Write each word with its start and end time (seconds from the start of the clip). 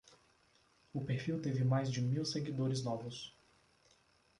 O 0.91 0.99
perfil 1.05 1.39
teve 1.43 1.63
mais 1.63 1.91
de 1.91 2.01
mil 2.01 2.25
seguidores 2.25 2.83
novos 2.83 3.35